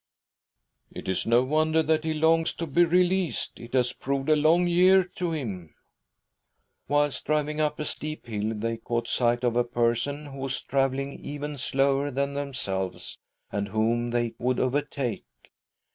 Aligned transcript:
•"It 0.97 1.07
is 1.07 1.27
no 1.27 1.43
wonder 1.43 1.83
that 1.83 2.03
he 2.03 2.15
longs 2.15 2.55
to 2.55 2.65
be 2.65 2.85
released. 2.85 3.59
It 3.59 3.75
has 3.75 3.93
proved 3.93 4.29
a 4.29 4.35
long 4.35 4.65
year 4.65 5.03
to 5.03 5.29
him." 5.31 5.75
Whilst 6.87 7.23
driving 7.25 7.61
up 7.61 7.79
a 7.79 7.85
steep 7.85 8.25
hill, 8.25 8.53
they 8.55 8.77
caught 8.77 9.07
sight 9.07 9.43
of 9.43 9.55
a 9.55 9.63
person 9.63 10.25
who 10.25 10.39
was 10.39 10.59
travelling 10.63 11.23
even 11.23 11.55
slower 11.55 12.09
than 12.09 12.33
themselves, 12.33 13.19
and 13.51 13.67
whom 13.67 14.09
they 14.09 14.33
would 14.39 14.59
overtake. 14.59 15.25